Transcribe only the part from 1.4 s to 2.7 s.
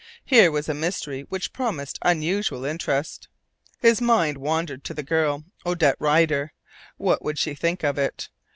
promised unusual